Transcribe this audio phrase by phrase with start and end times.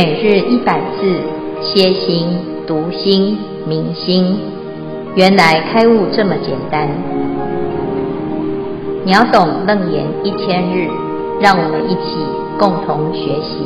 [0.00, 1.20] 每日一百字，
[1.60, 2.28] 歇心、
[2.68, 4.38] 读心、明心，
[5.16, 6.88] 原来开悟这么简单。
[9.04, 10.86] 秒懂楞严一千日，
[11.40, 12.14] 让我们一起
[12.60, 13.58] 共同学习。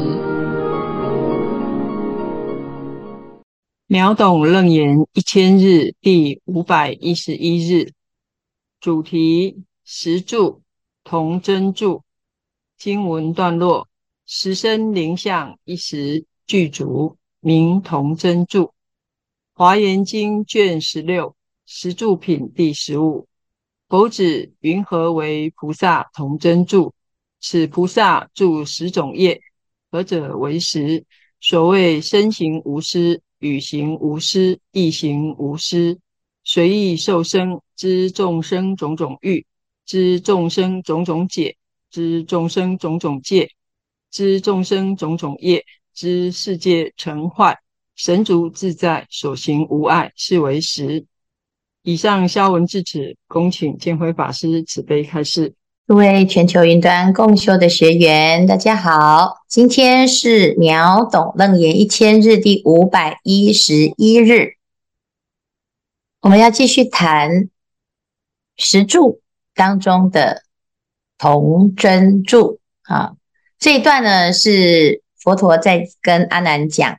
[3.87, 7.93] 秒懂楞严一千日第五百一十一日，
[8.81, 10.63] 主题：实住
[11.05, 12.01] 同真住。
[12.79, 13.87] 经文段落。
[14.35, 18.73] 十身灵相一时具足，名同真住。
[19.53, 21.37] 华严经卷十六
[21.67, 23.29] 十住品第十五。
[23.91, 26.95] 佛子云何为菩萨同真住？
[27.43, 29.39] 此菩萨住十种业，
[29.91, 31.05] 何者为实？
[31.39, 35.99] 所谓身形无失，语行无失，意行无失，
[36.43, 39.45] 随意受生，知众生种种欲，
[39.85, 41.59] 知众生种种解，
[41.91, 43.51] 知众生种种戒。
[44.13, 47.59] 知众生种种业，知世界成坏，
[47.97, 51.07] 神足自在，所行无碍，是为实。
[51.83, 55.55] 以上消文至此，恭请建辉法师慈悲开示。
[55.87, 64.57] 各位全球云端共修的学员，大家好，今天是秒懂楞严一千日第五百一十一日，
[66.21, 67.49] 我们要继续谈
[68.57, 69.23] 实住
[69.55, 70.45] 当中的
[71.17, 73.17] 同真柱啊。
[73.63, 76.99] 这一段呢，是佛陀在跟阿难讲，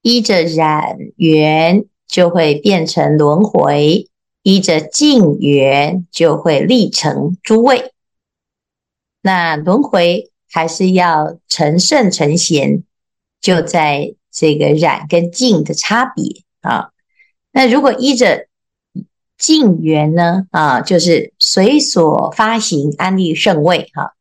[0.00, 4.08] 依着染缘就会变成轮回，
[4.42, 7.92] 依着净缘就会立成诸位。
[9.20, 12.82] 那轮回还是要成圣成贤，
[13.42, 16.92] 就在这个染跟净的差别啊。
[17.52, 18.46] 那如果依着
[19.36, 24.14] 净缘呢，啊，就是随所发行安立圣位哈。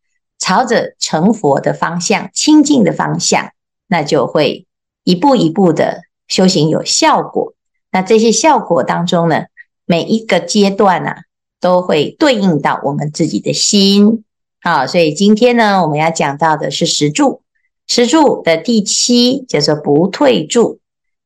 [0.50, 3.52] 朝着成佛的方向、清净的方向，
[3.86, 4.65] 那就会
[5.04, 7.54] 一步一步的修行有效果。
[7.92, 9.43] 那这些效果当中呢，
[9.86, 11.17] 每一个阶段、啊，
[11.61, 14.23] 都会对应到我们自己的心。
[14.60, 17.43] 好，所以今天呢，我们要讲到的是十住。
[17.86, 20.80] 十住的第七叫做不退住，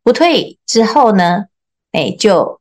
[0.04, 1.46] 不退之后呢，
[1.94, 2.60] 哎，就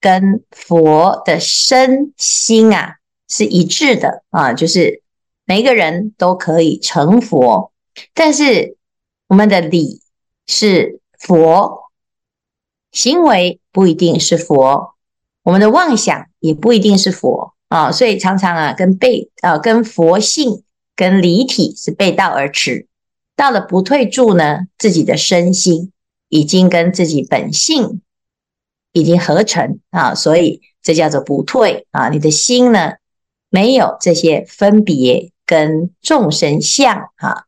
[0.00, 2.96] 跟佛的身心啊
[3.28, 5.00] 是一致的啊，就是。
[5.52, 7.72] 每一个人都可以成佛，
[8.14, 8.78] 但是
[9.26, 10.00] 我们的理
[10.46, 11.90] 是佛，
[12.90, 14.94] 行为不一定是佛，
[15.42, 20.64] 我们的妄想也不一定是佛啊，所以常常啊跟背啊跟佛性
[20.96, 22.86] 跟离体是背道而驰。
[23.36, 25.92] 到了不退住呢，自己的身心
[26.30, 28.00] 已经跟自己本性
[28.92, 32.92] 已经合成啊，所以这叫做不退啊，你的心呢
[33.50, 35.30] 没有这些分别。
[35.46, 37.46] 跟众生相哈，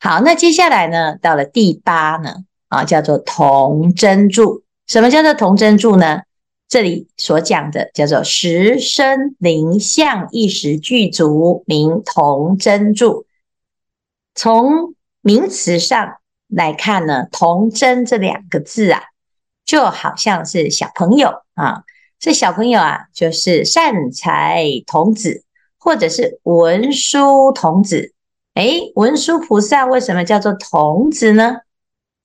[0.00, 4.62] 好，那接下来呢，到了第八呢，啊，叫做同真住。
[4.86, 6.22] 什么叫做同真住呢？
[6.68, 13.26] 这里所讲的叫做十身灵相一时具足，名同真住。
[14.34, 16.16] 从名词上
[16.48, 19.00] 来看呢，童真这两个字啊，
[19.64, 21.84] 就好像是小朋友啊，
[22.18, 25.44] 这小朋友啊，就是善财童子。
[25.86, 28.12] 或者是文殊童子，
[28.54, 31.58] 诶，文殊菩萨为什么叫做童子呢？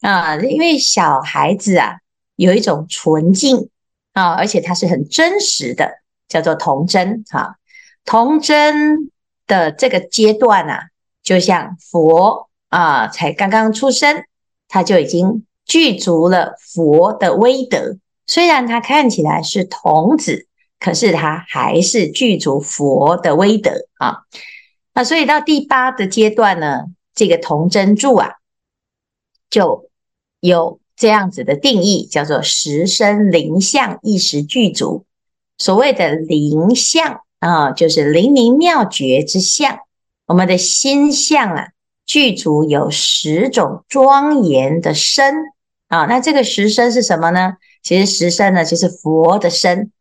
[0.02, 1.98] 啊，因为小孩子啊
[2.36, 3.70] 有一种纯净
[4.14, 5.92] 啊，而且它是很真实的，
[6.28, 7.58] 叫做童真哈。
[8.04, 9.12] 童真
[9.46, 10.88] 的这个阶段啊，
[11.22, 14.24] 就像佛啊，才刚刚出生，
[14.68, 20.48] 他就已经具足了佛的威德，虽然他看起来是童子。
[20.82, 24.24] 可是他还是具足佛的威德啊，
[24.96, 28.32] 那所以到第八的阶段呢，这个同真住啊，
[29.48, 29.92] 就
[30.40, 35.06] 有这样子的定义，叫做十身灵相一时具足。
[35.60, 39.78] 所谓的灵相啊，就是灵明妙觉之相。
[40.26, 41.68] 我们的心相啊，
[42.08, 45.36] 具足有十种庄严的身
[45.90, 46.06] 啊。
[46.06, 47.58] 那这个实身是什么呢？
[47.84, 49.92] 其实实身呢，就是佛的身。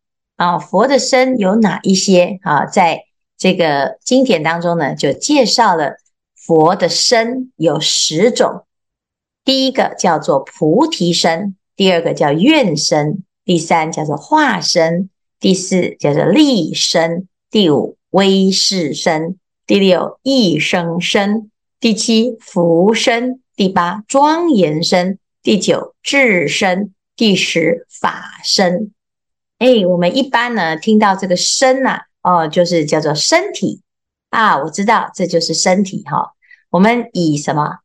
[0.41, 2.65] 啊，佛的身有哪一些啊？
[2.65, 3.03] 在
[3.37, 5.97] 这个经典当中呢，就介绍了
[6.35, 8.65] 佛的身有十种。
[9.45, 19.37] 第一个叫做菩提身，第二个叫愿身，第三叫做化身，第四叫做利身，第五威势身，
[19.67, 28.91] 第六异生身，第七福身，第八庄严身，第九智身，第十法身。
[29.61, 33.83] 哎，我们一般呢听到这个身呐、啊，哦，就是叫做身体。
[34.31, 36.31] 啊，我知道这就是身体哈。
[36.71, 37.77] 我们以什么？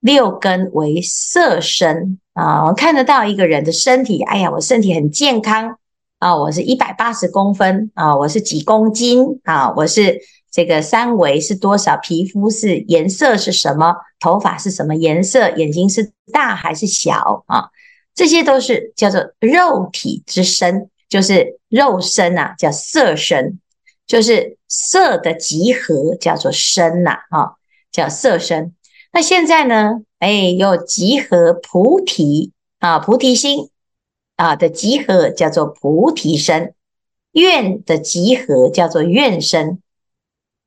[0.00, 2.18] 六根为色身。
[2.34, 5.78] 啊，看得到一个人的身体，哎呀，我身体很健康。
[6.18, 7.90] 啊，我是一百八十公分。
[7.94, 9.40] 啊，我是几公斤？
[9.44, 10.20] 啊，我是
[10.50, 17.42] 这个三围是多少，皮肤是颜色是什么，头发是什么颜色，眼睛是大还是小？
[17.46, 17.70] 啊？
[18.14, 23.60] 这些都是叫做肉体之身，就是肉身啊，叫色身，
[24.06, 27.56] 就是色的集合，叫做身呐，啊，
[27.92, 28.74] 叫色身。
[29.12, 33.68] 那现在呢，哎，有集合菩提啊，菩提心
[34.36, 36.72] 啊的集合叫做菩提身，
[37.32, 39.82] 愿的集合叫做愿身，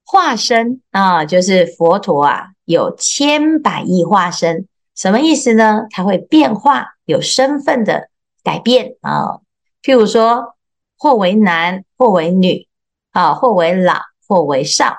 [0.05, 5.87] 化身啊，就是佛陀啊，有千百亿化身，什么意思呢？
[5.89, 6.89] 它会变化。
[7.05, 8.09] 有身份的
[8.43, 9.39] 改变啊，
[9.85, 10.55] 譬如说，
[10.97, 12.67] 或为男，或为女，
[13.11, 14.97] 啊，或为老，或为少，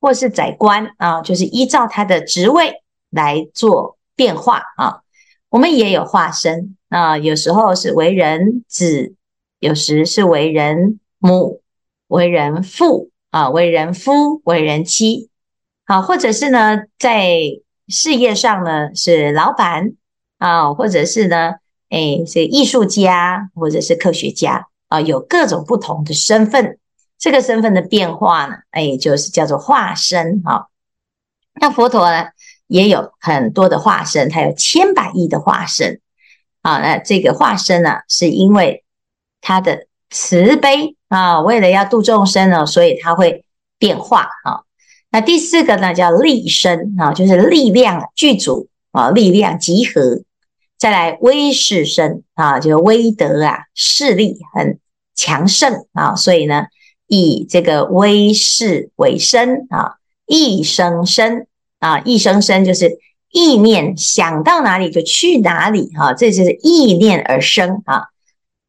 [0.00, 5.02] 或是宰官啊，就是依照他的职位来做变化啊。
[5.50, 9.14] 我们也有化身啊，有时候是为人子，
[9.60, 11.62] 有时是为人母，
[12.08, 15.30] 为人父啊，为人夫，为人妻，
[15.86, 17.30] 好，或者是呢，在
[17.86, 19.94] 事业上呢是老板。
[20.38, 21.54] 啊，或者是呢，
[21.94, 26.80] 诶，是艺术家，或者是科学家啊，有各种不同的身份。
[27.16, 30.66] 这个身份的变化呢，诶，就是叫做化身啊。
[31.60, 32.26] 那佛陀呢，
[32.66, 36.00] 也有很多的化身，他有千百亿的化身
[36.62, 36.78] 啊。
[36.80, 38.82] 那这个化身呢，是因为
[39.40, 43.44] 他的慈悲啊，为了要度众生呢，所以他会
[43.78, 44.62] 变化啊。
[45.10, 50.24] 那第四个呢，叫力身啊，就是力量具足啊，力量集合。
[50.84, 54.78] 再来威势身啊，就是威德啊，势力很
[55.14, 56.66] 强盛啊，所以呢，
[57.06, 59.94] 以这个威势为身啊，
[60.26, 61.46] 意生身
[61.78, 62.98] 啊，意生身就是
[63.32, 68.08] 意念想到哪里就去哪里哈，这就是意念而生啊。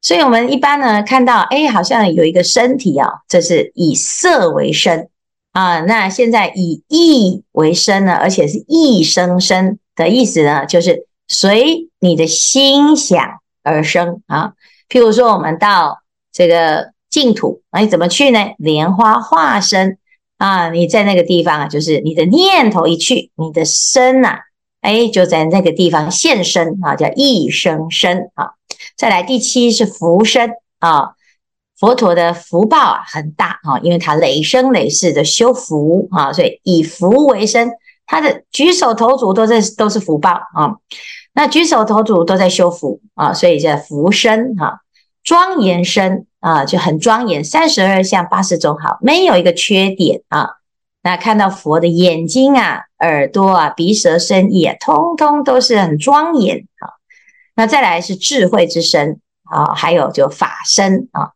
[0.02, 5.10] 所以我们一般呢看到，哎，好像有一个身体啊，这是以色为身
[5.52, 5.82] 啊。
[5.82, 11.08] 那现在以意为身呢，而且是意生身的意思呢，就是。
[11.28, 14.54] 随你的心想而生啊，
[14.88, 16.00] 譬如说，我们到
[16.32, 18.54] 这个净土，哎怎么去呢？
[18.58, 19.98] 莲花化身
[20.38, 24.40] 啊，你在那个地方啊，就是你的念头一去，你的身呐，
[24.82, 28.52] 哎，就在那个地方现身啊，叫一生身啊。
[28.96, 31.14] 再来第七是福身啊，
[31.80, 37.72] 佛陀的福报啊很大啊，因为他累生累世的修福啊，所以以福为身。
[38.06, 40.76] 他的举手投足都在都是福报啊，
[41.34, 44.82] 那举手投足都在修福啊，所以叫福身哈，
[45.24, 50.50] 庄严身啊就很庄严，三十二相八十种好，没有一个缺点啊。
[51.02, 56.98] 那看到佛的眼睛啊、耳朵啊、鼻舌身意，通通都是很庄严啊。
[57.56, 61.32] 那再来是智慧之身啊，还有就法身啊。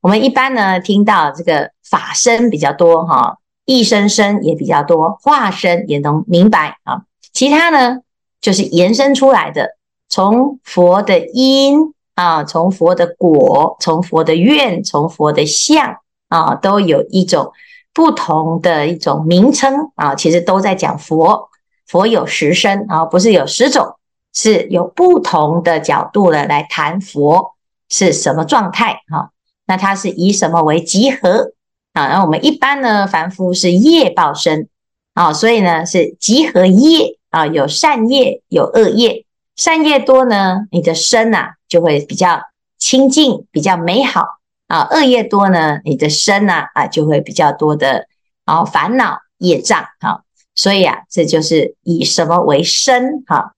[0.00, 3.38] 我们一般呢听到这个法身比较多哈。
[3.64, 7.02] 意生身也比较多，化身也能明白啊。
[7.32, 8.00] 其他呢，
[8.40, 9.76] 就是延伸出来的，
[10.08, 15.96] 从佛的因啊，从佛的果，从佛的愿，从佛的相
[16.28, 17.52] 啊，都有一种
[17.94, 20.14] 不同的一种名称啊。
[20.14, 21.48] 其实都在讲佛，
[21.86, 23.94] 佛有十身啊，不是有十种，
[24.34, 27.54] 是有不同的角度的来谈佛
[27.88, 29.30] 是什么状态哈。
[29.66, 31.52] 那它是以什么为集合？
[31.92, 34.68] 啊，那我们一般呢，凡夫是业报身
[35.12, 39.26] 啊，所以呢是集合业啊，有善业，有恶业。
[39.56, 42.40] 善业多呢，你的身呐、啊、就会比较
[42.78, 44.24] 清净，比较美好
[44.68, 48.06] 啊；恶业多呢，你的身呐啊，啊就会比较多的
[48.46, 50.20] 啊烦恼业障啊。
[50.54, 53.52] 所以啊，这就是以什么为身哈、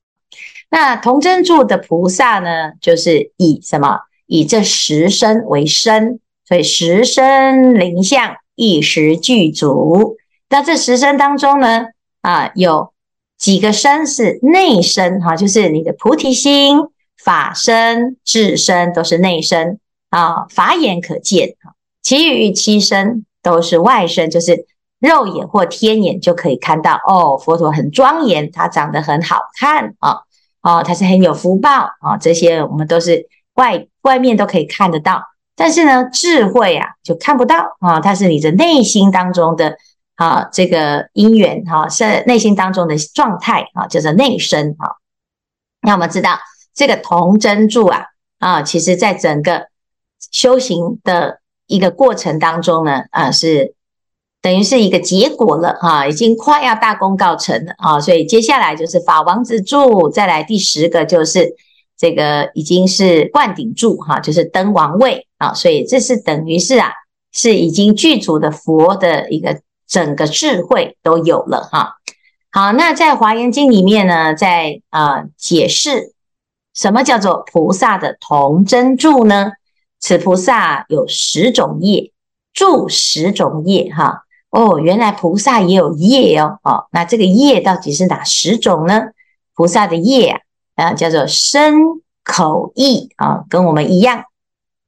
[0.70, 4.00] 那同真住的菩萨呢，就是以什么？
[4.26, 6.18] 以这十身为身。
[6.46, 10.16] 所以十身灵相一时具足，
[10.48, 11.86] 那这十身当中呢，
[12.20, 12.92] 啊，有
[13.38, 16.78] 几个身是内身哈，就是你的菩提心、
[17.22, 21.74] 法身、智身都是内身啊，法眼可见哈。
[22.02, 24.66] 其余七身都是外身，就是
[25.00, 27.38] 肉眼或天眼就可以看到哦。
[27.38, 30.20] 佛陀很庄严，他长得很好看啊，
[30.60, 35.22] 哦，他是很有福报啊，这些我们都是外外面都可以看得到。
[35.56, 39.76] 但是呢，智慧啊就看不到啊，它是你的内心当中的
[40.16, 44.96] 啊，这个因缘哈，是内心当中的状态啊，叫做内身啊。
[45.80, 46.38] 那我们知道
[46.74, 48.04] 这个同真住啊
[48.38, 49.68] 啊，其实在整个
[50.32, 53.74] 修行的一个过程当中呢啊，是
[54.42, 61.54] 等于是一个结果了哈，已经快要大功告成了啊，所以接下来就是法王子柱，再来第十个就是
[62.04, 66.92] 这个已经是灌顶柱哈，就是登王位啊，所以这是等于是啊，
[67.32, 71.94] 是已经具足的佛的一个整个智慧都有了哈。
[72.52, 76.12] 好，那在华严经里面呢，在啊、呃、解释
[76.74, 79.52] 什么叫做菩萨的同真柱呢？
[79.98, 82.12] 此菩萨有十种业，
[82.52, 84.24] 柱十种业哈。
[84.50, 89.04] 哦，原来菩萨也有业哦，哦，那这个业到底是哪十种呢？
[89.54, 90.40] 菩萨的业啊，
[90.74, 91.74] 啊叫做身
[92.24, 94.24] 口意啊，跟我们一样。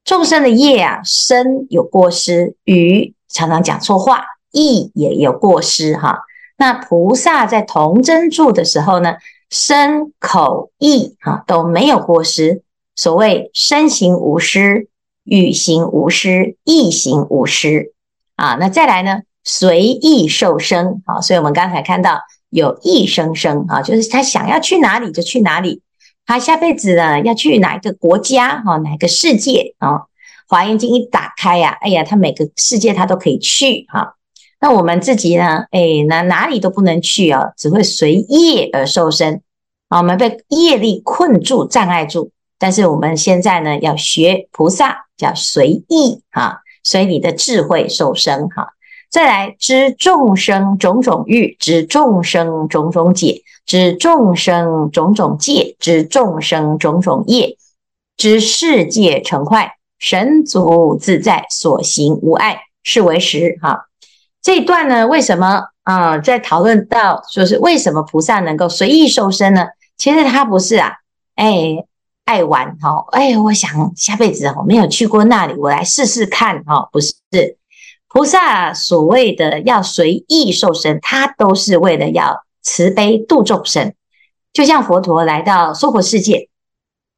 [0.05, 6.21] 众生的业啊，身有过失，语常常讲错话，意也有过失哈。
[6.57, 9.17] 那菩萨在童真住的时候呢，
[9.51, 12.63] 身口意啊都没有过失，
[12.95, 14.89] 所谓身行无失，
[15.25, 17.93] 语行无失，意行无失
[18.37, 18.55] 啊。
[18.61, 19.23] 那再来呢？
[19.49, 25.83] 随意受生啊，所以我们刚才看到有一生生啊，就是他想要去哪里就去哪里。
[26.25, 30.03] 他下辈子呢要去哪一个国家啊，哪个世界啊？
[30.49, 34.15] 华严经一打开呀，哎呀，他每个世界他都可以去哈。
[34.61, 35.65] 那我们自己呢？
[35.71, 39.43] 哎，哪哪里都不能去啊，只会随业而受身
[39.89, 39.99] 啊。
[39.99, 42.31] 我们被业力困住、障碍住。
[42.59, 48.69] 但是我们现在呢，要学菩萨，叫随意哈，随你的智慧受生哈。
[49.09, 57.57] 再来知众生种种欲，知众生种种解，知众生种种戒，知众生种种业，
[58.17, 63.59] 知世界成坏，神足自在，所行无碍，是为实。
[63.63, 63.87] 哈，
[64.43, 69.67] 这一段呢，为什么啊、在讨论到说是为什么菩萨能够随意受身呢？
[69.97, 70.93] 其实他不是啊，
[71.37, 71.85] 哎，
[72.25, 77.15] 爱玩哈，哎，我想下辈子我没有去过那里，我来试试看哈，不是。
[78.17, 83.93] 菩萨所谓的要随意受身，他都是为了要慈悲度众生。
[84.55, 86.49] 就像佛陀来到娑婆世界，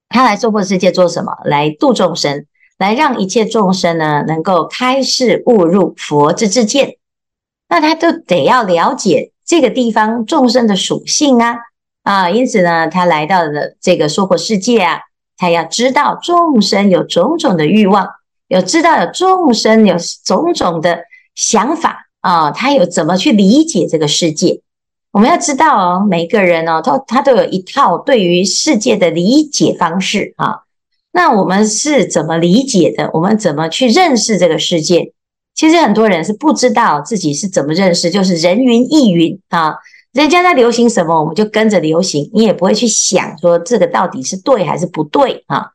[0.08, 1.38] 他来娑婆世界做什么？
[1.44, 2.46] 来度众生，
[2.78, 6.96] 来让一切众生呢能够开示悟入佛之智见。
[7.68, 11.58] 那他都得要了解这个地方众生的属性啊
[12.02, 12.28] 啊！
[12.28, 14.98] 因此呢，他来到了这个娑婆世界啊，
[15.36, 18.08] 他要知道众生有种种的欲望。
[18.48, 21.00] 有知道有众生有种种的
[21.34, 24.60] 想法啊，他有怎么去理解这个世界？
[25.12, 30.62] 我们要知道哦，每个人哦，他他都有一套对于世界的理解方式啊。
[31.12, 33.10] 那我们是怎么理解的？
[33.14, 35.12] 我们怎么去认识这个世界？
[35.54, 39.74] 其实很多人是不知道自己是怎么认识，就是人云亦云啊，
[40.12, 45.70] 人家在流行什么，我们就跟着流行，你也不会去想说这个到底是对还是不对啊。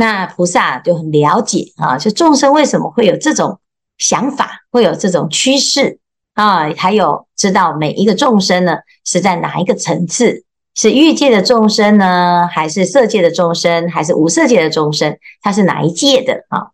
[0.00, 3.58] 那菩萨就很了解啊，就众生为什么会有这种
[3.98, 5.98] 想法，会有这种趋势
[6.34, 10.44] 啊，还有知道每一个众生呢是在哪一个层次，
[10.76, 16.68] 是欲界的众生呢，还是色界的众生，还是无色界的众生，它是哪一界的啊？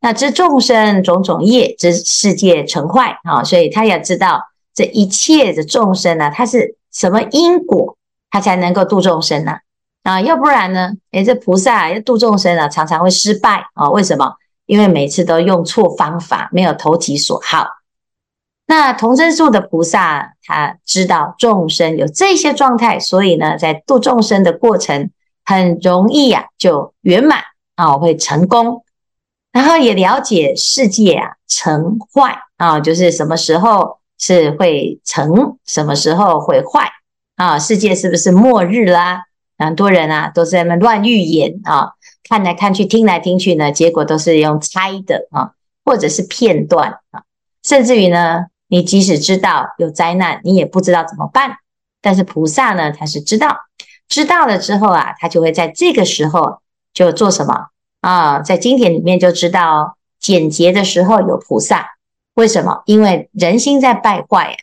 [0.00, 4.40] 那知众生种种业，知世界成坏啊，所以他要知道
[4.72, 7.96] 这一切的众生呢，它是什么因果，
[8.30, 9.56] 他才能够度众生呢？
[10.04, 10.92] 要不然呢？
[11.12, 13.90] 诶，这菩萨要度众生啊，常常会失败啊。
[13.90, 14.34] 为什么？
[14.66, 17.66] 因为每次都用错方法，没有投其所好。
[18.66, 25.10] 那同真住的菩萨，他知道众生有这些状态，所以呢，在度众生的过程
[25.44, 27.42] 很容易啊，就圆满
[27.76, 28.84] 啊，会成功。
[29.52, 36.90] 然后也了解世界啊，成坏啊，就是什么时候是会成，什么时候会坏
[37.36, 37.58] 啊？
[37.58, 39.22] 世界是不是末日啦？
[39.58, 41.92] 很多人啊，都在那乱预言啊，
[42.28, 45.52] 看来看去，听来听去呢，结果都是用猜的啊，
[45.84, 47.24] 或者是片段啊，
[47.62, 51.56] 甚至于呢，你即使知道有灾难，你也不知道怎么办。
[52.00, 53.58] 但是菩萨呢，他是知道，
[54.08, 56.60] 知道了之后啊，他就会在这个时候
[56.94, 57.66] 就做什么
[58.00, 58.38] 啊？
[58.38, 61.88] 在经典里面就知道，减劫的时候有菩萨，
[62.34, 62.82] 为什么？
[62.86, 64.56] 因为人心在败坏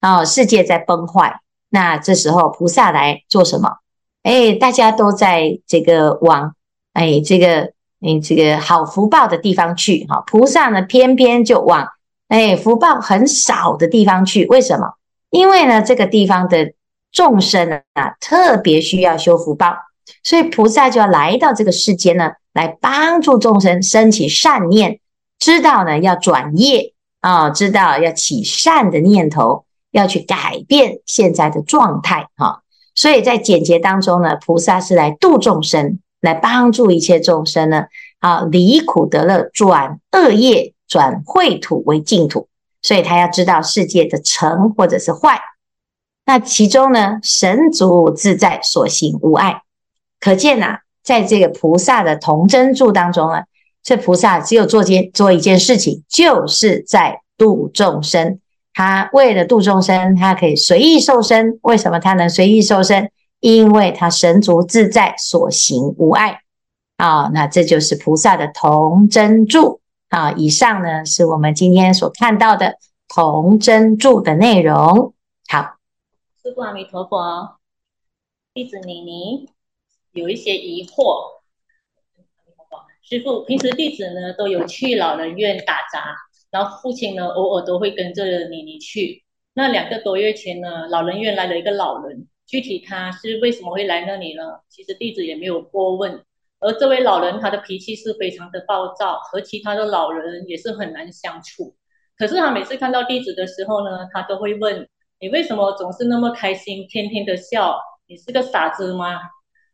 [0.00, 1.40] 啊，世界在崩坏，
[1.70, 3.78] 那这时候菩萨来做什么？
[4.22, 6.54] 哎，大家都在这个往
[6.92, 11.88] 哎这个哎这个好福报的地方去哈，菩萨呢偏偏就往
[12.28, 14.94] 哎福报很少的地方去，为什么？
[15.30, 16.72] 因为呢这个地方的
[17.10, 19.74] 众生啊特别需要修福报，
[20.22, 25.00] 所以菩萨就要来到这个世间呢，来帮助众生升起善念，
[25.38, 32.62] 知道呢要转业啊，知道要起善的念头，要去改变现在的状态哈。
[32.94, 37.86] 所以在简洁当中呢，菩萨是来度众生，来帮助一切众生呢，
[38.20, 42.48] 啊，离苦得乐，转恶业转秽土为净土。
[42.82, 45.40] 所以他要知道世界的成或者是坏。
[46.26, 49.62] 那其中呢，神足自在，所行无碍。
[50.20, 53.44] 可见呐、在这个菩萨的童真住当中啊，
[53.82, 58.40] 这菩萨只有做件做一件事情，就是在度众生。
[58.74, 61.58] 他为了度众生，他可以随意受身。
[61.62, 63.10] 为什么他能随意受身？
[63.40, 66.40] 因为他神足自在，所行无碍。
[66.96, 69.80] 啊，那这就是菩萨的童真住。
[70.08, 72.76] 啊，以上呢是我们今天所看到的
[73.08, 75.14] 童真住的内容。
[75.48, 75.76] 好，
[76.42, 77.56] 师父阿弥陀佛，
[78.54, 79.48] 弟子妮妮
[80.12, 81.40] 有一些疑惑。
[83.02, 86.14] 师父，平时弟子呢都有去老人院打杂，
[86.52, 89.24] 然后父亲呢偶尔都会跟着妮妮去。
[89.54, 94.42] 那两个多月前呢，老人院来了一个老人，具体他是为什么会来那里呢？
[94.68, 96.22] 其实弟子也没有过问。
[96.60, 101.74] 而这位老人他的脾气是非常的暴躁，和其他的老人也是很难相处。
[102.16, 104.86] 可是他每次看到弟子的时候呢，他都会问：
[105.18, 107.80] 你为什么总是那么开心，天天的笑？
[108.06, 109.18] 你是个傻子吗？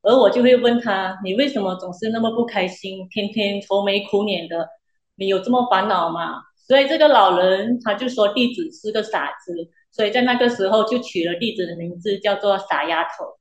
[0.02, 4.68] 而我就会问他：你为什么总是那么不开心，天天愁眉苦脸的？
[5.16, 6.42] 你有这么烦恼吗？
[6.68, 9.54] 所以这个老人他就说弟子是个傻子，
[9.90, 13.38] 所以在那个时候就取了弟子的名字，叫做傻丫头。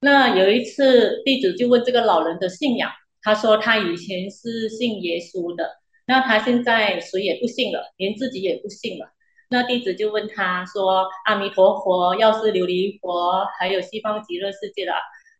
[0.00, 2.90] 那有一次，弟子就问这个老人的信仰，
[3.22, 5.70] 他说他以前是信耶稣的，
[6.04, 9.06] 那他现在谁也不信了，连自己也不信了。
[9.50, 14.92] 那弟子就问他说：“阿弥陀佛，药师琉璃佛，还有西方极乐世界的，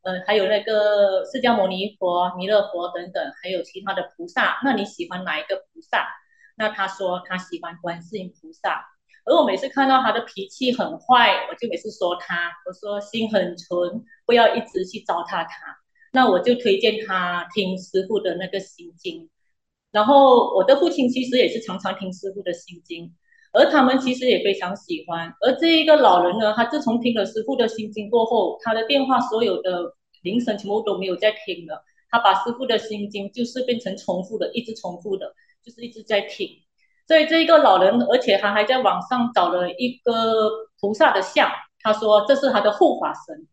[0.02, 6.06] 呃，还有那个释迦牟尼佛、弥勒佛等等，还有其他的菩萨，那你喜欢哪一个菩萨？”
[6.58, 8.84] 那他说他喜欢观世音菩萨。
[9.24, 15.78] 而我每次看到他的脾气很坏，我就每次说他，我说心很纯，不要一直去糟蹋他。
[16.12, 19.28] 那我就推荐他听师傅的那个心经。
[19.90, 23.14] 然后我的父亲其实也是常常听师傅的心经，
[23.52, 25.34] 而他们其实也非常喜欢。
[25.40, 35.34] 而这一个老人呢，他自从听了师傅的心经过后，他的电话所有的铃声全部都没有在听了，他把师傅的心经就是变成重复的，一直重复的，
[35.68, 36.48] 就是一直在听。
[37.06, 40.50] 所以这一个老人，而且他还在网上找了一个
[40.80, 41.50] 菩萨的像，
[41.80, 43.46] 他说这是他的护法神，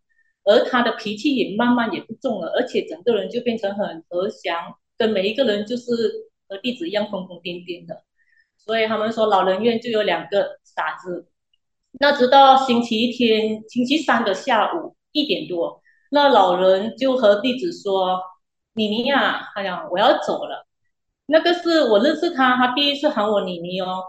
[0.46, 8.04] 而他的脾气也慢慢也不重了，而且整个人就变成很和祥，跟每一个人就是和弟子一样疯疯癫癫的。
[8.58, 11.28] 所以他们说老人院就有两个傻子。
[12.00, 18.20] 那直到星期一天，星期三的下午一点多，那老人就和弟子说
[18.76, 20.65] ：“妮妮呀，哎呀，我要走了。”
[21.28, 24.04] 那个是我认识他，他第一次喊我妮妮哦，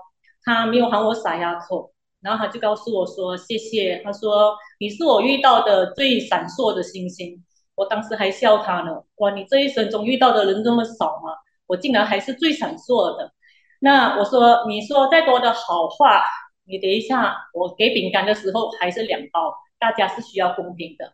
[0.44, 7.42] 他没有喊我傻丫头，然后他就告诉我说谢谢，他说你是我遇到的最闪烁的星星，
[7.74, 11.32] 我当时还笑他呢，哇，你这一生中遇到的人这么少吗？
[11.66, 13.32] 我竟然还是最闪烁的。
[13.80, 16.22] 那我说你说再多的好话，
[16.64, 21.12] 你等一下我给饼干的时候还是两包，大家是需要公平的。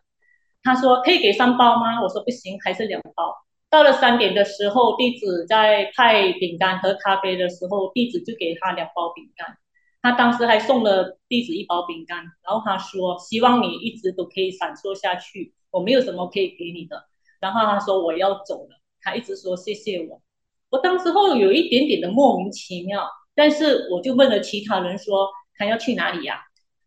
[0.63, 2.01] 他说可以给三包吗？
[2.01, 3.35] 我说不行，还是两包。
[3.73, 9.57] 到了三点的时候，弟子在派饼干和咖啡的时候，弟子就给他两包饼干。
[9.99, 17.03] 他当时还送了弟子一包饼干，然后他说：“希望你一直都可以闪烁下去，我没有什么可以给你的。”
[17.41, 20.21] 然后他说：“我要走了。”他一直说谢谢我。
[20.69, 26.43] 我当时候有一点点的莫名其妙，但是我就问了其他人说：“他要去哪里呀？”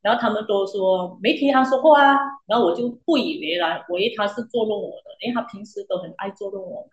[0.07, 2.17] 然后他们都说没听他说话啊，
[2.47, 6.89] 然后我就不以为然，我以为他是捉弄我的，因为他平时都很爱捉弄我。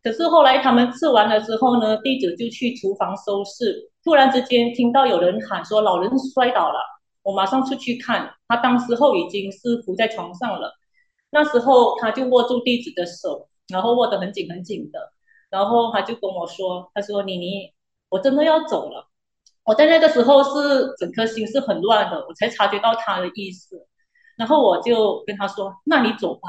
[0.00, 6.78] 可是后来他们吃完了之后呢，弟子就去厨房收拾，突然之间听到有人喊说老人摔倒了，
[7.24, 10.72] 我马上出去看，他当时候已经是伏在床上了。
[11.30, 15.00] 那时候他就握住弟子的手，然后握得很紧很紧的，
[15.50, 17.72] 然后他就跟我说，他说妮妮，
[18.08, 19.08] 我真的要走了。
[19.66, 23.76] 我在那个时候是整颗心是很乱的，我才察觉到他的意思，
[24.36, 26.48] 然后我就跟他说：“那你走吧，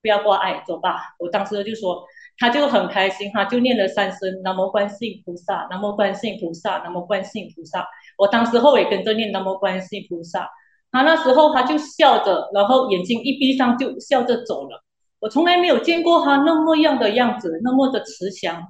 [0.00, 2.04] 不要挂碍，走吧。”我当时就说，
[2.38, 7.84] 他就很开心，他就念了三声“南无观世音菩萨，南无观世音菩萨，南无观世音菩萨”。
[8.16, 10.48] 我当时候也跟着念“南无观世音菩萨”。
[10.92, 14.84] 他那时候他就笑着，然后眼睛一闭上就笑着走了。
[15.18, 18.68] 我从来没有见过他那么样的样子，那么的慈祥。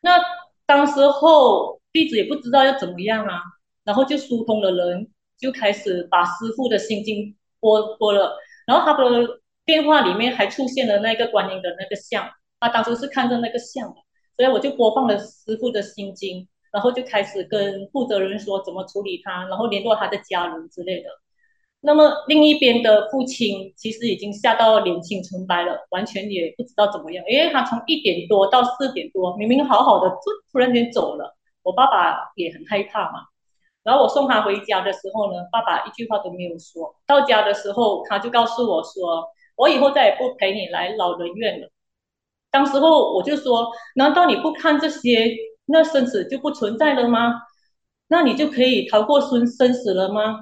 [0.00, 0.20] 那
[0.64, 1.79] 当时候。
[1.92, 3.40] 弟子也不知道要怎么样啊，
[3.84, 12.28] 然后就疏通了人，就开始把师傅的心经播播了，然后他的电话里面还出现了那个观音的那个像，
[12.60, 13.92] 他当时是看着那个像，
[14.36, 21.08] 所以我就播放了师傅的心经，然后就开始跟负责人说怎么处理他，然后联络他的家人之类的。
[21.82, 30.16] 那么另一边的父亲其实已经吓到脸青唇白了，完全也不知道怎么样，因为他从一点多到四点多，明明好好的，就
[30.52, 31.36] 突然间走了。
[31.62, 33.20] 我爸爸也很害怕嘛，
[33.82, 36.94] 然后我送他回家的时候呢，爸爸一句话都没有说。
[37.06, 41.70] 到家的时候，他就告诉我说：“我以后再也不陪你来老人院了。”
[42.50, 45.34] 当时候我就说：“难道你不看这些，
[45.66, 47.34] 那生死就不存在了吗？
[48.08, 50.40] 那你就可以逃过生生死了吗？”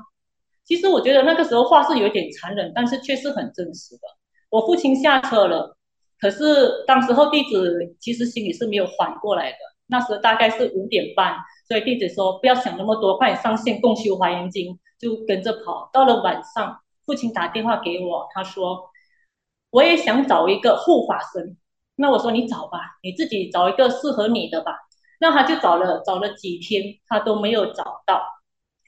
[0.64, 4.02] 其实我觉得那个时候话是有点残忍，但是却是很真实的。
[4.50, 5.76] 我父亲下车了，
[6.20, 9.58] 可是当时候弟子其实心里是没有缓过来的。
[9.90, 11.34] 那时大概是五点半，
[11.66, 15.88] 所以弟子说不要想那么多，快点上线共修华严经，就跟着跑。
[15.94, 18.90] 到了晚上，父亲打电话给我，他说
[19.70, 21.56] 我也想找一个护法神。
[21.96, 24.72] 那我说你找吧，你自己找一个适合你的吧。
[25.20, 28.22] 那他就找了找了几天，他都没有找到，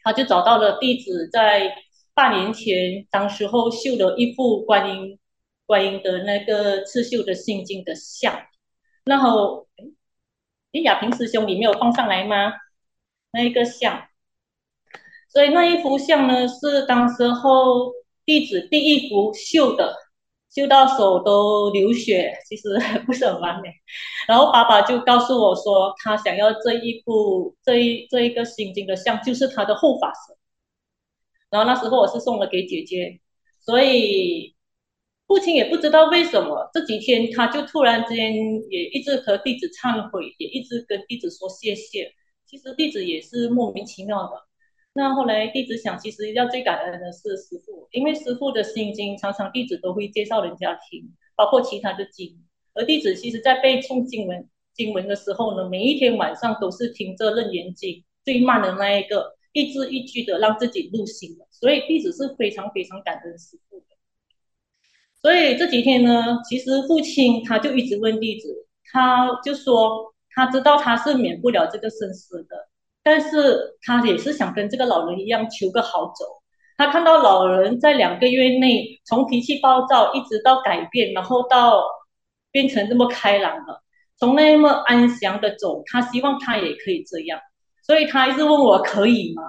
[0.05, 1.75] 他就找到了弟子在
[2.13, 5.19] 半年前当时候绣了一幅观音
[5.65, 8.39] 观音的那个刺绣的心经的像，
[9.05, 9.67] 然后。
[10.73, 12.53] 哎，亚平师兄，你没有放上来吗？
[13.33, 14.09] 那一个像，
[15.29, 17.93] 所以那一幅像呢，是当时候
[18.25, 19.97] 弟子第一幅绣的，
[20.51, 23.69] 绣到手都流血，其实 不是很完美。
[24.29, 30.37] 然后爸爸就告诉我说，他想要这一幅这一这一个心经的像，就是他的护法神。
[31.51, 33.21] 然后那时候我是送了给姐姐，
[33.61, 34.55] 所以。
[35.31, 38.35] 父亲也不知道为什么这几天他就突然间
[38.69, 42.13] 也一直和弟子忏悔，也一直跟弟子说谢谢。
[42.47, 44.33] 其实弟子也是莫名其妙的。
[44.93, 52.37] 那后来弟子想，其实要最感恩的是师父，因为师父的心经常常弟子都会介绍人家听，包括其他的经。
[52.75, 61.47] 而弟子其实在背诵经文经文的时候呢，每一天晚上都是听着楞严经最慢的那一个，一字一句的让自己入心的。
[61.53, 63.90] 所以弟子是非常非常感恩师父的。
[65.23, 68.49] 所以这几天呢，其实父亲他就一直问弟子，
[68.91, 72.57] 他就说他知道他是免不了这个生死的，
[73.03, 76.25] 但是他也是想跟这个老人一样求个好走。
[76.79, 81.83] 他看到老人在两个月内从脾气暴躁一直到改变，然后到
[82.51, 83.83] 变成这么开朗了，
[84.19, 87.39] 从那么安详的走，他希望他也可以这样，
[87.83, 89.43] 所以他一直问我可以吗？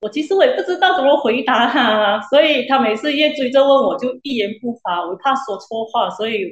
[0.00, 6.48] 我其实我也不知道怎么回答他，所以他每次越追着问，我就一言不发，我怕说错话，所以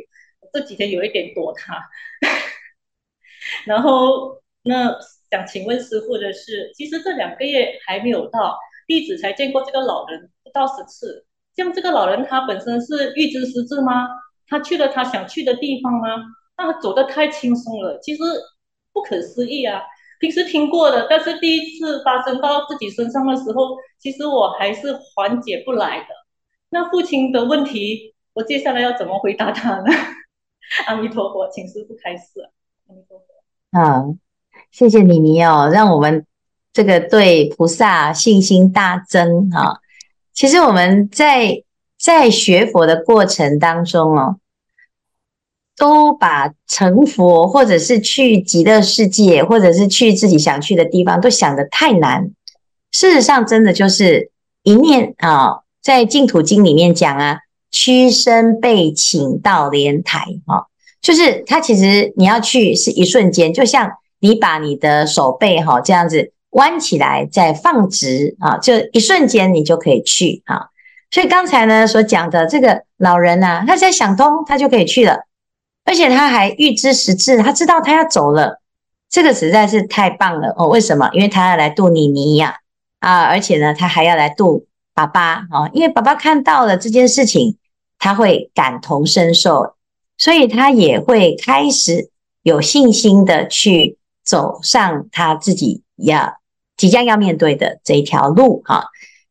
[0.53, 1.81] 这几天有一点躲他。
[3.65, 4.97] 然后那
[5.31, 11.25] 想请问师父的是，其实这两个月还没有到，弟子才见过这个老人不到十次。
[11.55, 14.09] 像这个老人，他本身是预知失智吗？
[14.49, 16.17] 他去了他想去的地方吗？
[16.59, 18.23] 那他走得太轻松了，其实
[18.93, 19.83] 不可思议啊。
[20.21, 26.07] 平时听过的，但是第一次发生到自己身上的时候，其实我还是缓解不来的。
[26.71, 29.87] 那父亲的问题，我接下来要怎么回答他呢？
[30.87, 32.25] 阿弥陀佛，请师父开示。
[32.89, 33.25] 阿弥陀佛。
[33.79, 34.19] 嗯，
[34.71, 36.27] 谢谢妮妮哦，让我们
[36.73, 39.79] 这个对菩萨信心大增啊。
[40.33, 41.63] 其实我们在
[41.99, 44.39] 在学佛的过程当中哦。
[45.77, 52.31] 都把成佛，或者是去极乐世界，或者是去自己想去的地方，都想得太难。
[52.93, 54.31] 事实上，真的就是
[54.63, 57.39] 一念啊，在净土经里面讲啊，
[57.71, 60.65] 屈身被请到莲台啊，
[61.03, 70.69] 就是他其实你要去是一瞬间，就像你把你的手背哈这样子弯起来再放直啊，就一瞬间你就可以去啊。
[71.11, 75.26] 所以刚才呢所讲的这个老人呢，他在想通，他就可以去了。
[75.87, 78.61] 而且他还预知时至，他知道他要走了，
[79.09, 80.67] 这个实在是太棒了哦！
[80.69, 81.09] 为什么？
[81.13, 82.57] 因为他要来度你你呀，
[82.99, 87.57] 啊，而且呢，他还要来度爸爸哦，因为爸爸看到了这件事情，
[88.01, 89.77] 他会感同身受，
[90.19, 92.11] 所以他也会开始
[92.43, 96.39] 有信心的去走上他自己要
[96.77, 98.87] 即将要面对的这一条路哈。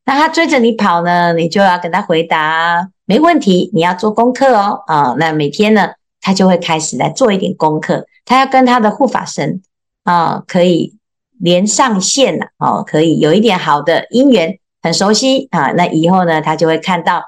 [0.06, 5.90] 那他追着你跑呢，你就要跟他回答，没问题，你要做功课哦，啊，那每天呢？
[6.26, 9.62] 他就会开始来做一点功课，他要跟他的护法神
[10.02, 10.96] 啊，可以
[11.38, 15.70] 连上线了哦，可以有一点好的姻缘，很熟悉啊。
[15.76, 17.22] 那以后呢，他就会看到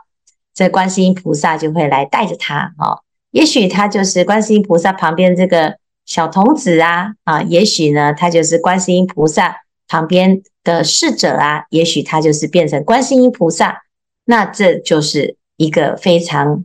[0.52, 2.98] 这观世音菩萨就会来带着他哦。
[3.30, 13.82] 也许他就是观世音菩萨旁边这个小童子啊啊，也许呢，他就是观世音菩萨旁边的侍者啊，也许他就是变成观世音菩萨，
[14.24, 16.64] 那这就是一个非常。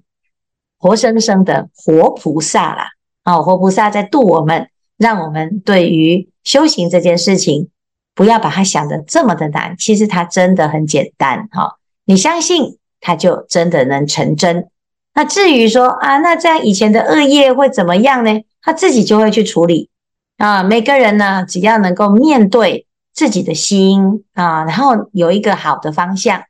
[0.84, 2.90] 活生生的活菩萨啦，
[3.24, 4.68] 啊，活菩萨在度我们，
[4.98, 7.70] 让我们对于修行这件事情，
[8.14, 14.68] 不要把它想得这么的难，其实它真的很简单，哈，你相信它就真的能成真。
[15.14, 18.42] 那至于说啊，那这样以前的恶业会怎么样呢？
[18.62, 19.90] 他自己就会去处理
[20.38, 20.64] 啊。
[20.64, 26.44] 每个人呢，只要能够面对自己的心啊，然后有一个好的方向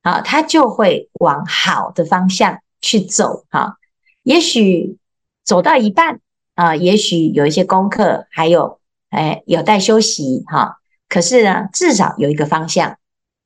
[0.00, 3.78] 啊，他就会往好的方向去走哈。
[4.22, 4.98] 也许
[5.42, 6.20] 走到一半
[6.54, 10.76] 啊，也许有一些功课还有哎有待休息哈。
[11.08, 12.96] 可是呢，至少有一个方向。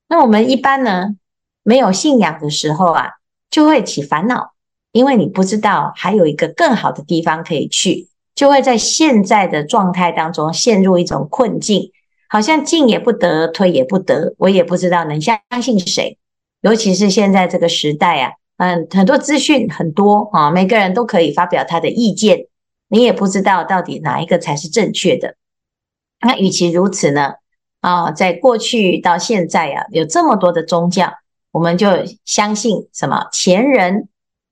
[0.07, 1.15] 那我们一般呢，
[1.63, 3.11] 没有信仰的时候啊，
[3.49, 4.53] 就会起烦恼，
[4.91, 11.91] 因为你不知道还有一个更好的地方可以去，就会在现在的状态当中陷入一种困境。
[12.31, 16.17] 好像进也不得，退也不得，我也不知道能相信谁。
[16.61, 22.47] 尤其是现在这个时代啊，嗯，很多资讯很多啊，每个人都可以发表他的意见，
[22.89, 25.35] 你也不知道到底哪一个才是正确的。
[26.21, 27.35] 那与其如此呢，
[27.79, 31.13] 啊，在过去到现在啊，有这么多的宗教，
[31.51, 31.87] 我们就
[32.25, 33.27] 相信什么？
[33.31, 34.09] 前人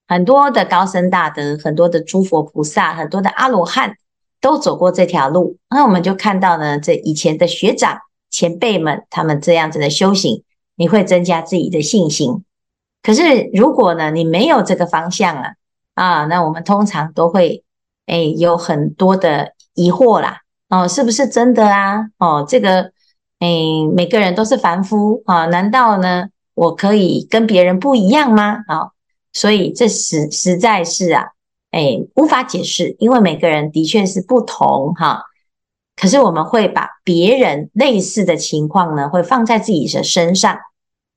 [0.08, 3.96] 很多的高僧大德，很多的诸佛菩萨，很多的阿罗汉。
[4.40, 10.44] 都走过这条路，那我们就看到呢，这以前的学长前辈们，他们这样子的修行，
[10.76, 12.44] 你会增加自己的信心。
[13.08, 15.54] 可是如果呢，你没有这个方向啊，
[15.94, 17.64] 啊，那我们通常都会，
[18.06, 22.10] 哎，有很多的疑惑啦，哦，是不是真的啊？
[22.18, 22.92] 哦，这个，
[23.40, 23.48] 哎，
[23.96, 28.58] 每个人都是凡夫啊，难道呢，我可以跟别人不一样吗？
[28.68, 28.92] 啊，
[29.32, 31.28] 所以这实实在是啊。
[31.72, 35.24] 哎，无法解释，因为每个人的确是不同哈。
[35.96, 40.58] 可是我们会把别人类似的情况呢，会放在自己的身上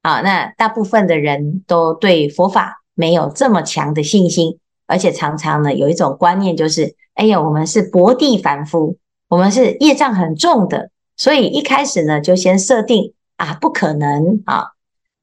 [0.03, 0.21] 啊。
[0.21, 8.97] 那大部分的人都对佛法没有这么强的信心，而且常常呢有一种观念，就是哎呀，我们是薄地凡夫，
[9.29, 14.73] 我们是业障很重的，所以一开始呢就先设定啊，不可能啊。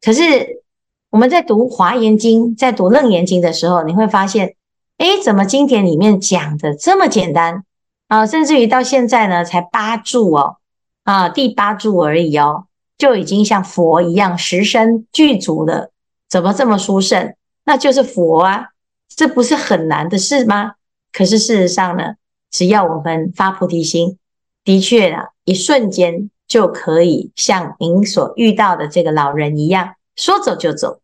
[0.02, 0.62] 可是
[1.10, 4.56] 我们在读华严经，在读楞严经的时候，你会发现。
[4.98, 7.64] 诶，怎么经典里面讲的这么简单
[8.08, 8.26] 啊？
[8.26, 10.56] 甚至于到现在呢，才八住哦，
[11.04, 12.66] 啊，第八住而已哦，
[12.98, 15.92] 就已经像佛一样十身具足了。
[16.28, 17.36] 怎么这么殊胜？
[17.64, 18.70] 那就是佛啊，
[19.08, 20.74] 这不是很难的事吗？
[21.12, 22.16] 可是事实上呢，
[22.52, 24.18] 只要我们发菩提心，
[24.64, 31.00] 的确啊，一瞬间就可以像您所遇到的这个老人一样，说走就走，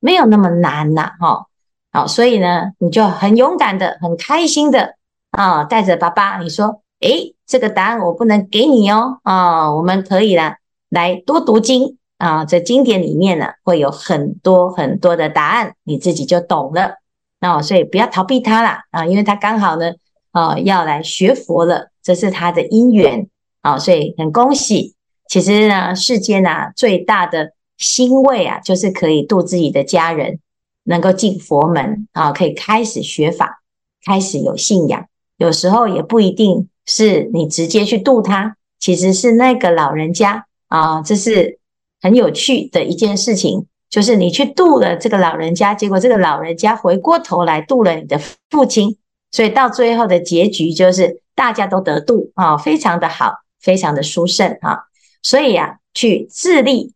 [0.00, 1.46] 没有那么难呐，哈。
[1.92, 4.96] 好，所以呢，你就很勇敢的、很开心的
[5.30, 10.58] 啊，带着爸爸，你说，诶，这个答案我不能给你哦，啊，我们可以啦，
[10.96, 16.96] 来多读经啊，在经典里面呢，会有很多很多的答案，你自己就懂了。
[17.38, 19.92] 那所以不要逃避他啦，啊，因为他刚好呢，
[20.32, 23.28] 啊，要来学佛了，这是他的因缘
[23.60, 24.94] 啊，所以很恭喜。
[25.28, 30.40] 其实呢，世间啊，最大的欣慰啊，就是可以度自己的家人。
[30.88, 33.60] 能够进佛门啊，可以开始学法，
[34.04, 35.08] 开始有信仰。
[35.36, 41.58] 有时候也不一定是你直接去度他，其实是那个老人家啊，这是
[42.00, 43.66] 很有趣的一件事情。
[43.88, 48.18] 就是你去度了这个老人家，结果这个老人家回过头来度了你的
[48.50, 48.96] 父亲，
[49.30, 54.84] 所以到最后的结局就是大家都得度啊，非常的好，非常的殊胜啊。
[55.22, 56.92] 所以啊，去自利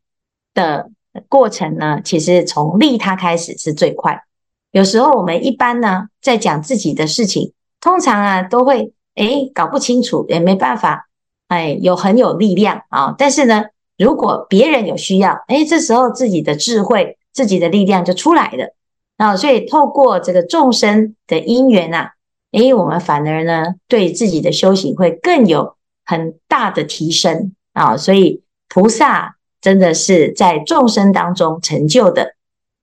[0.54, 0.90] 的。
[1.28, 4.22] 过程呢，其实从利他开始是最快。
[4.70, 11.09] 有时候我们一般呢，在讲自己的事情，通常啊都会诶搞不清楚，也没办法，
[11.50, 13.14] 哎，有很有力量啊。
[13.18, 13.64] 但是呢，
[13.98, 18.74] 如果别人有需要，诶，这时候自己的智慧、自己的力量就出来了
[19.16, 19.36] 啊。
[19.36, 22.12] 所以透过这个众生的因缘啊，
[22.52, 25.74] 诶，我们反而呢，对自己的修行会更有
[26.06, 27.96] 很大的提升啊。
[27.96, 29.36] 所以菩萨。
[29.62, 32.34] 真的是在众生当中成就的，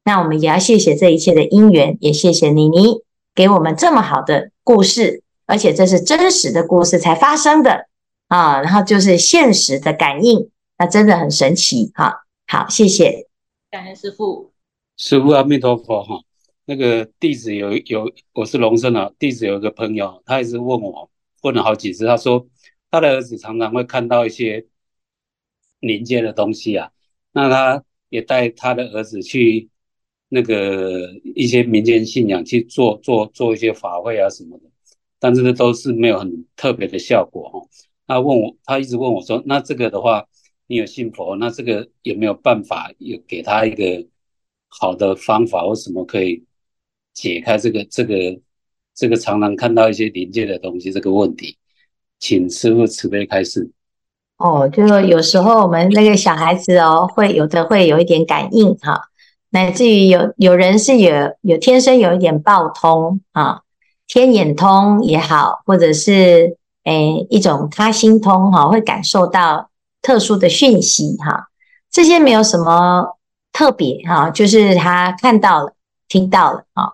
[0.04, 3.02] 那我们也要谢谢这一切的因缘，也谢谢妮妮
[3.34, 7.88] 给我们这么好的故事，而且这是真实的故事才发生的
[8.28, 12.26] 啊，然后就是现实的感应，那真的很神奇哈。
[12.48, 13.28] 好，谢谢，
[13.70, 14.52] 感恩师父，
[14.98, 16.22] 师父阿弥陀佛哈。
[16.66, 21.10] 那个弟子有有，我是龙生啊，弟子有一个朋友，他一直问我，
[21.44, 22.48] 问了好几次，他说
[22.92, 24.66] 他的儿子常常会看到一些。
[25.80, 26.90] 灵界的东西啊，
[27.32, 29.70] 那他也带他的儿子去
[30.28, 34.64] 那个一些民间信仰去做做做一些法会啊什么的，
[35.20, 37.70] 但是呢都是没有很特别的效果哦。
[38.08, 40.26] 他问我，他一直问我说，那这个的话，
[40.66, 44.08] 你有信佛，那这个有没有办法有给他一个
[44.70, 46.44] 好的方法或什么可以
[47.14, 48.16] 解开这个这个
[48.96, 51.58] 这个常常看到一些灵界的东西这个问题？
[52.20, 53.70] 请师父慈悲开示。
[54.38, 59.02] 哦，就有时候我们那个小孩子哦，会有的会有一点感应哈，
[59.50, 63.62] 乃至于有有人是有有天生有一点报通啊，
[64.08, 66.58] 天眼通也好，或者是
[66.88, 69.70] 诶一种他心通哈，会感受到
[70.02, 71.50] 特殊的讯息哈，
[71.92, 73.18] 这些没有什么
[73.52, 75.74] 特别哈，就是他看到了、
[76.08, 76.94] 听到了啊。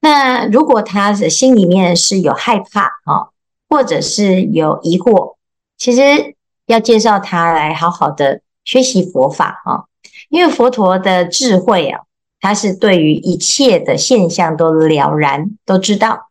[0.00, 3.32] 那如果他的心里面是有害怕啊，
[3.66, 5.36] 或者是有疑惑，
[5.78, 6.34] 其实
[6.66, 9.84] 要介绍他来好好的学习佛法啊，
[10.28, 12.02] 因为佛陀的智慧啊，
[12.40, 16.27] 他是对于一切的现象都了然，都知道。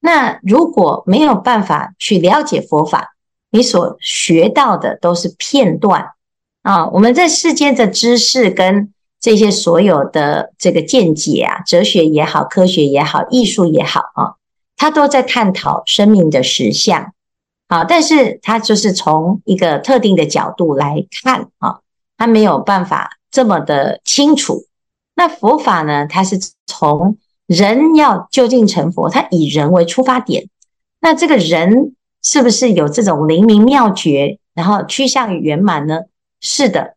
[0.00, 3.14] 那如果没有办法去了解佛法，
[3.50, 6.12] 你所学到的都是片段
[6.62, 6.86] 啊。
[6.88, 14.34] 我们在世间的知识跟这些所有的这个见解啊，哲学也好，科学也好，艺术也好啊，
[14.76, 17.12] 它都在探讨生命的实相
[17.66, 17.82] 啊。
[17.82, 21.80] 但是它就是从一个特定的角度来看啊，
[22.16, 24.66] 它没有办法这么的清楚。
[25.16, 27.16] 那佛法呢，它是从
[27.48, 30.48] 人要究竟成佛，他以人为出发点。
[31.00, 31.96] 那这个人。
[32.20, 36.00] 是不是有这种灵明妙觉，然后趋向于圆满呢？
[36.40, 36.96] 是的。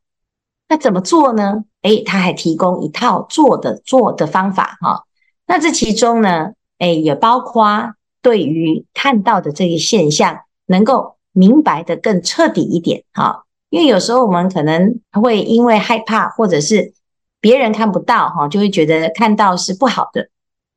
[0.68, 1.64] 那怎么做呢？
[1.84, 5.04] 诶，他还提供一套做的做的方法哈。
[5.46, 13.44] 那这其中呢，诶，也包括对于看到的这个现象，能够明白得更彻底一点哈。
[13.70, 16.94] 因为有时候我们可能会因为害怕，或者是
[17.40, 20.30] 别人看不到哈，就会觉得看到是不好的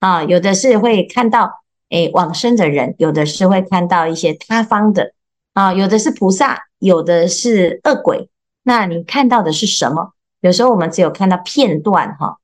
[0.04, 0.22] 啊。
[0.24, 1.64] 有的是会看到。
[1.90, 5.12] 诶，往生的人有的是会看到一些他方的
[5.52, 8.28] 啊，有的是菩萨，有的是恶鬼。
[8.64, 10.12] 那你看到的是什么？
[10.40, 12.38] 有时候我们只有看到片段哈，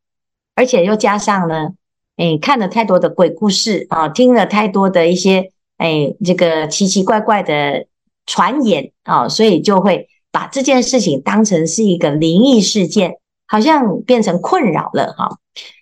[0.54, 1.72] 而且又加上了，
[2.16, 7.86] 诶，看了太多的鬼故事啊，听了太多的一些诶，这个奇奇怪怪的
[8.26, 13.16] 传言啊，所以就会把这件事情当成是一个灵异事件，
[13.50, 15.28] 好像变成困扰了哈。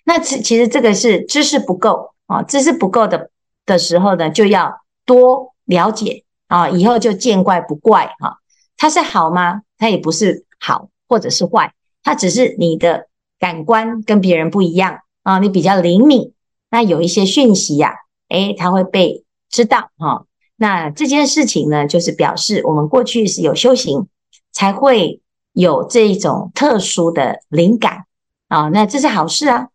[0.03, 3.29] 那其其实这个是知识不够啊，知识不够的。
[3.65, 8.39] 的时候呢，就要多了解啊，以后就见怪不怪哈。
[8.77, 9.61] 它是好吗？
[9.77, 13.05] 它也不是好，或者是坏，它只是你的
[13.37, 16.33] 感官跟别人不一样啊，你比较灵敏，
[16.71, 17.93] 那有一些讯息呀，
[18.29, 20.25] 诶，它会被知道哈。
[20.55, 24.07] 那这件事情呢，就是表示我们过去是有修行，
[24.51, 25.21] 才会
[25.53, 28.05] 有这一种特殊的灵感
[28.47, 28.69] 啊。
[28.69, 29.69] 那这是好事啊，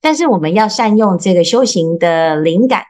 [0.00, 2.84] 但是我们要善用这个修行的灵感。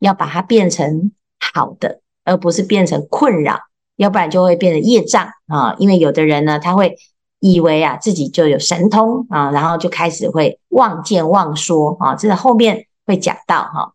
[0.00, 3.60] 要把它变成好的，而不是变成困扰，
[3.96, 5.76] 要不然就会变成业障啊。
[5.78, 6.96] 因为有的人呢，他会
[7.38, 13.92] 以为啊自己就有神通啊，然后就开始会妄见妄说啊，这是后面会讲到哈，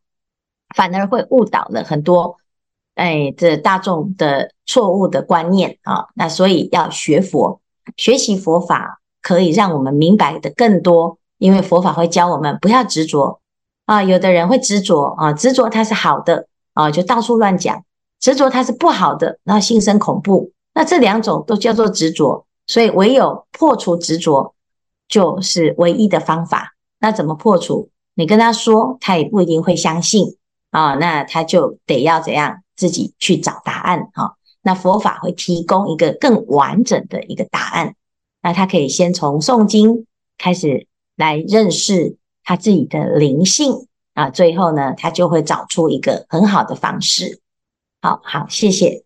[0.76, 2.38] 反而会误导了很多
[2.94, 6.06] 哎这大众的错误的观念啊。
[6.14, 7.62] 那所以要学佛，
[7.98, 13.40] 学习佛法可以让我们明白的更多，因为佛法会教我们不要执着。
[13.86, 17.82] 啊，有的人会执着啊，执着它是好的啊，就到处乱讲；
[18.20, 20.52] 执着它是不好的，然后心生恐怖。
[20.74, 24.56] 那这两种都叫做执着，所以唯有破除执着，
[25.08, 26.74] 就是唯一的方法。
[27.00, 27.90] 那怎么破除？
[28.16, 30.36] 你跟他说，他也不一定会相信
[30.72, 30.96] 啊。
[30.96, 34.36] 那他就得要怎样自己去找答案哈。
[34.66, 37.96] 那佛法会提供一个更完整的一个答案。
[38.42, 40.06] 那他可以先从诵经
[40.38, 42.18] 开始来认识。
[42.48, 47.42] 他自己的灵性啊，最后呢，他就会找出一个很好的方式。
[48.04, 49.05] 好好，谢谢。